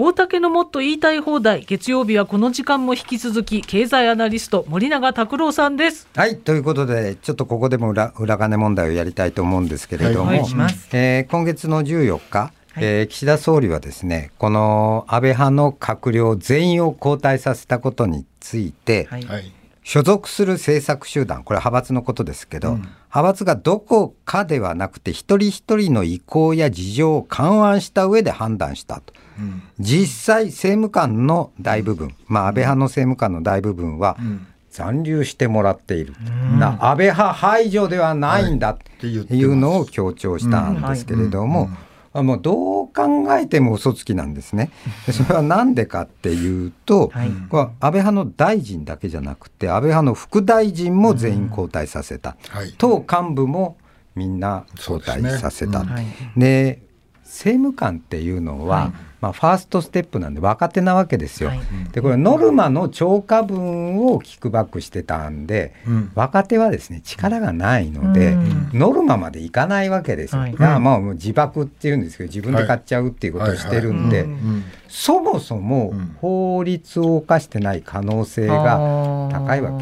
[0.00, 1.64] 大竹のもっと言いたい放題。
[1.64, 6.06] 月曜日はこの時間も引き続き経済アナリスト森永卓郎さんです。
[6.14, 10.38] はいということでちょっとここでも裏裏金問題をやりたいと思うんですけれども、はい
[10.92, 19.52] えー、今月の14日はい、えー、岸田総理はですねこの安倍派の閣僚全員を交代させたことについて、はい、
[19.88, 29.14] 所属する政策集団これ派閥のことですけど、うん、派閥がどこかではなくて一人一人の意向や事情を勘案した上で判断したと。
[29.78, 34.18] 実際政務官の大部分、まあ、安倍派の政務官の大部分は、
[34.70, 36.12] 残留してもらっている、
[36.58, 41.70] な安倍派排除ではないんだっていうのを強調したんですけれども、
[42.12, 44.72] もうどう考えても嘘つきなんですね。
[45.12, 53.76] それは何でかっていうと、はい、これ安倍派の大臣だけじゃなくて安倍派の副大臣も全員交代させた、はい、党幹部も
[54.16, 55.84] みんな交代させた。
[55.84, 55.88] で、
[56.34, 56.82] ね。
[56.82, 56.87] うん、
[57.28, 58.92] 政務官っていうのは、はい。
[59.20, 61.48] まあ、ファーストステップなんで若手なわけですよ。
[61.50, 70.42] はい、でこれノルマの超過分をキックバックしてたんで、うん、若手はですね力がないので、うん、ノルマまでいかないわけですよ。
[70.42, 74.26] はい、まあもう自爆っていうんですけど自分で買っちゃうっていうことをしてるんで、
[74.88, 79.80] そもそも法律を犯してない可能性が高いわ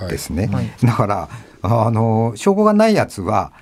[0.00, 0.50] けですね。
[0.82, 1.28] だから
[1.62, 3.52] あの証拠がないやつは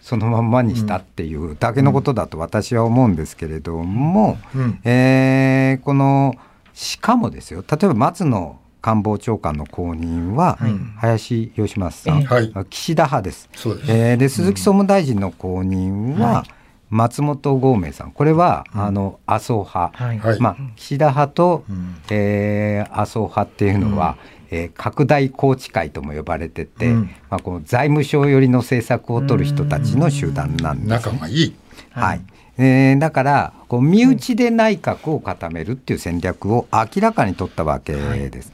[0.00, 6.34] そのまんまにしたっていうだけのことだと私は思うんですけれども、うん、えー、この
[6.72, 10.58] しかもですよ例えば松野官房長官の後任は
[10.96, 13.48] 林芳正さん、はい、岸田派です。
[13.86, 16.44] でえー、で鈴木総務大臣の後任は、
[16.88, 18.10] 松本剛明さん。
[18.10, 24.16] これは、うん、あの麻生派、はい、まあ、岸田派と、うん、えー、麻生派っていうのは、
[24.50, 31.54] えー、拡大宏池会とも呼ばれてて、うん、まあ、この財務省寄りの政策を取る人たちの集団なんです、ね、仲がいい、
[31.90, 32.20] はい、
[32.58, 38.52] えー、だからこう身内で内閣を固めるっていう戦略を明らかに取ったわけです。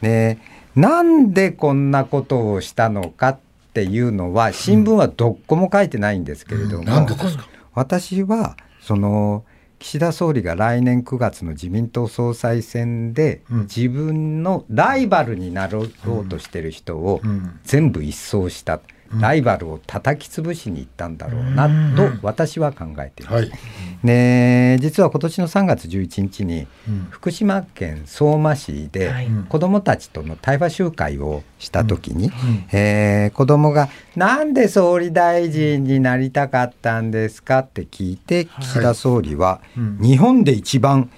[0.00, 0.38] はい、で
[0.76, 3.38] なんでこんなことをしたのかっ
[3.74, 7.06] ていうのは新聞はどこも書いてないんですけれども、うん、
[7.74, 9.44] 私はその
[9.82, 15.88] 岸田総理が来年9月の自民党総裁選で、自分のライバルになろう
[16.28, 17.20] としてる人を
[17.64, 18.80] 全部一掃した。
[19.20, 23.34] ライバルを叩き潰しに行ったんだろうなと私は考えています。
[23.34, 23.52] はい、
[24.02, 26.66] ね、実は今年の3月11日に
[27.10, 29.12] 福島県相馬市で
[29.48, 32.32] 子どもたちとの対話集会をした時に、
[32.72, 39.60] えー、子どもが「なんで総理大臣になりたかったんですか?」って聞いて岸田総理は
[40.00, 41.08] 日本で一番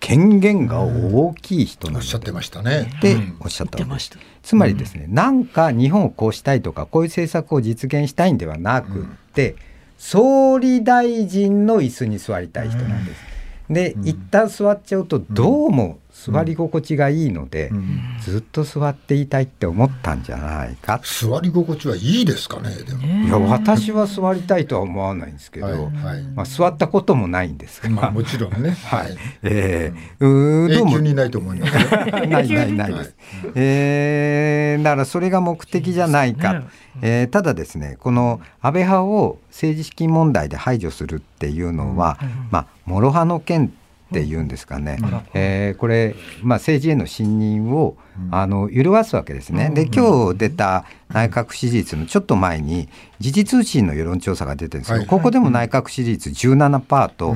[0.00, 2.92] 権限が大きい人なんだ、おっしゃってましたね。
[2.98, 4.10] っておっしゃったわけです。
[4.42, 9.56] つまりですね、なんか日本をこうしたいとかこういう政策を実現したいんではなくて、
[9.98, 13.22] 総理大臣の椅子に座りたい人なんです。
[13.70, 21.00] で、一旦座っちゃうとどうも座り心地がいいので、うん、ずっと座っていたいって思ったんじゃないか。
[21.02, 23.02] 座り心地はいいですかねでも。
[23.04, 28.70] いや私は座りたいとは思わないんですけど、はいはい、まあ、座ったこともないんですが、まあ、もちろんね。
[28.86, 29.16] はい。
[29.42, 31.72] えー、うん、永久にないと思います、
[32.12, 36.66] ないないないです、はい、えー、だからそれが目的じゃないか、ね、
[37.02, 43.72] えー、ただですねこの安倍派を政治資金問題で排除するっていうのは、うん、まあ諸刃の剣
[44.14, 47.96] っていうんですかね、うん、えー、これ、まあ、政治への信任を、
[48.30, 49.70] あの揺るがすわけですね。
[49.74, 52.88] で今日出た内閣支持率のちょっと前に
[53.18, 57.34] 時事通信の世論調査が出てるんですけど、はい、ここでも内閣支持率17%と、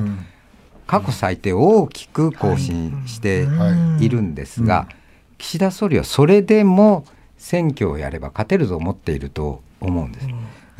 [0.87, 3.45] 過去最低を大きく更新して
[3.99, 4.07] い。
[4.07, 4.87] るんですが、
[5.37, 7.03] 岸田総理はそれでも
[7.37, 10.27] 選挙をやれば勝てると思っていると思うんです。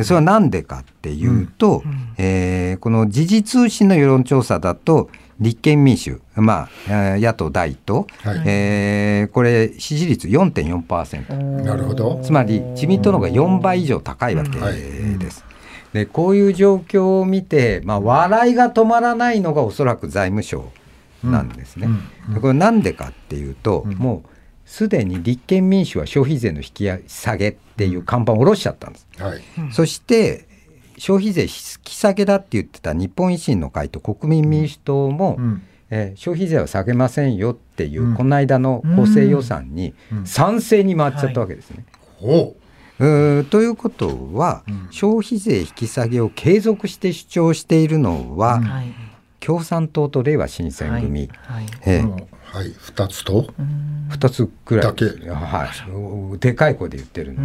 [0.03, 1.91] それは何でかっていうと、うん。
[1.91, 5.09] うん、えー、この時事通信の世論調査だと
[5.39, 11.63] 立憲民主、まあ、野党第一党、はい、えー、これ、支持率4.4%。
[11.63, 12.19] なるほど。
[12.21, 15.45] つまり、自民党の方が4倍以上高いわけです。
[15.93, 20.71] でこういう状況を見て、まあ、笑いが止まらないのがおそらく財務省
[21.23, 21.87] なんですね。
[22.41, 24.29] これなんでかっていうと、もう
[24.69, 29.07] すでに立憲民主は消費税の引き下げっていう看板を下ろしちゃったんです。
[29.17, 30.47] はい、そして
[30.99, 31.47] 消費税引
[31.83, 41.83] き下げだって言ってた日本維新の会と国民民主党も、うん、えー、消費税は下げませんよっていう、うん、この間の補正予算に賛成に回っちゃったわけですね。
[42.21, 43.45] はい、う。
[43.45, 48.93] ということは、うん、消費税引き下げを継続して主張しているのは、うん、
[49.39, 53.53] 共産党とれいわ新選組、はいえーはい、2つと
[54.09, 54.85] ？2つくらい。
[54.85, 55.69] だけ、は
[56.35, 57.41] い、でかい声で言ってるの。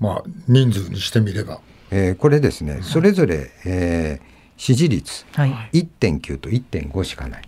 [0.00, 1.60] まあ人数にしてみれば、
[1.90, 2.80] えー、これですね。
[2.82, 5.24] それぞれ、えー、支持率。
[5.32, 7.42] 1.9と1.5しかない、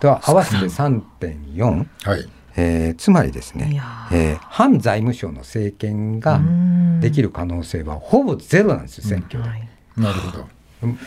[0.00, 2.28] と合わせて3.4、はい。
[2.56, 3.80] えー、つまりですね、
[4.12, 6.40] えー、反財務省の政権が
[7.00, 9.48] できる可能性はほぼゼロなんですよ選挙で。
[9.96, 10.48] なるほど、
[10.84, 10.98] うん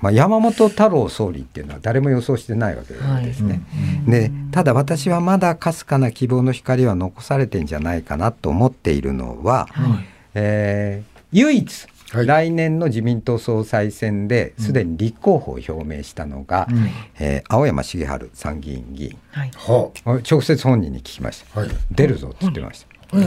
[0.00, 3.62] まあ、山本太郎総理っていうのは誰も予想してないわけですね。
[4.06, 16.88] はい、でただ私はまだかすかな希望の光は残されてんじゃないかなと思っているのは、はい、えー、唯一はい、来年の自民党総裁選ですでに立候補を表明したのが、うん、
[17.18, 19.50] えー、青山茂春参議院議員、はい、
[20.06, 23.18] 直接本人に聞きました、はい、出るぞって言ってました。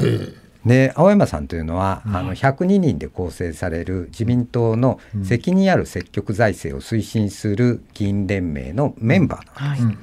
[0.66, 9.84] で青山さんというのは、うん、あの102人で構成される自民党の責任ある積極財政を推進する議員連盟のメンバーなんです。
[9.84, 9.90] うん。
[9.90, 9.98] はい、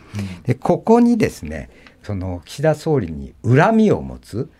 [0.44, 1.70] でここにですね
[2.02, 4.50] その岸田総理に恨みを持つ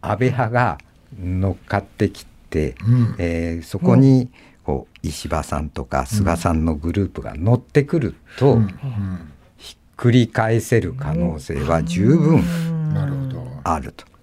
[0.00, 0.78] 安倍派が
[1.20, 4.30] 乗っかってきて、うん、えー、そこに
[4.64, 8.58] こう石破さんとか菅さんのグループが乗ってくると、
[9.58, 12.42] ひっくり返せる可能性は十分
[13.64, 14.13] あると。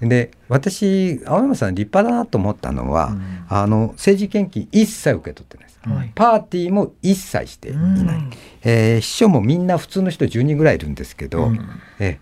[0.00, 8.30] で私青山さん立派だなと思ったのは、うん、あの政治献金一切受け取ってないです、はい、パーティーも一切していない、うん、
[8.62, 11.60] えー、秘書もみんな普通の人10人ぐらいいるんですけど、うん、
[11.98, 12.20] え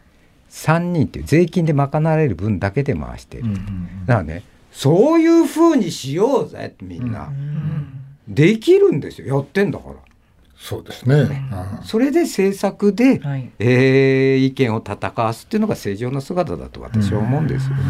[0.50, 4.43] 3人っていう税金で賄われる分だけで回している、うん、だからね
[4.73, 7.32] そういうふうにしようぜみんな、
[8.28, 9.37] できるんですよ。
[9.37, 9.94] やってんだから。
[10.58, 11.44] そうですね、
[11.84, 17.82] それで政策で、はい、えー、意見を戦わすっていうのが正常な姿だと私は思うんですよね。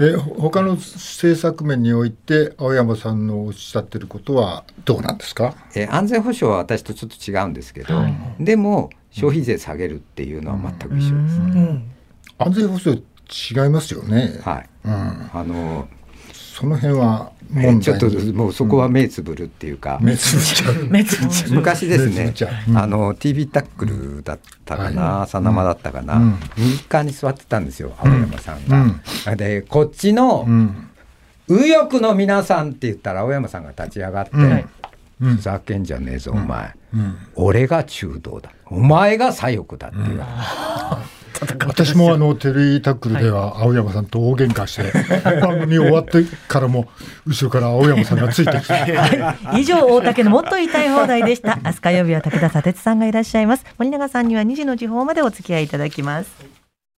[0.00, 11.84] え他の政策面において青山さんのおっしゃってることはどうなんですか、えー、安全保障は私とちょっと違うんですけど、はい、でも消費税下げるっていうのは全く一緒です、ね、
[12.38, 13.02] 安全保障
[13.32, 14.40] 違いますよね。
[14.42, 14.68] はい。
[14.84, 15.88] うん、あの
[16.52, 17.32] その辺は
[17.80, 21.54] ちょっともうそこは目つぶるっていうか、 目つぶっちゃう。
[21.54, 22.34] 昔ですね、
[22.74, 26.20] あの TV タックルだったかな、さなまだったかな、
[26.58, 28.68] 右側に座ってたんですよ青山さん
[29.24, 29.34] が。
[29.34, 30.46] でこっちの、
[31.48, 34.66] 右翼の皆さんって言ったら青山さんが立ち上がって、
[35.18, 36.74] ふざけんじゃねえぞお前、
[37.34, 38.50] 俺が中道だ。
[38.66, 40.22] お前が左翼だっていう。
[41.66, 46.86] 私もあのテレビタックルでは青山さんと大喧嘩して、番組終わってからも
[47.26, 51.58] 後ろから青山さんがついてきて、 はい、以上大竹のもっと言いたい放題でした。
[51.64, 53.64] 明日火曜日は武田砂鉄さんがいらっしゃいます。
[53.78, 56.51] 森永さんには2時の時報までお付き合いいただきます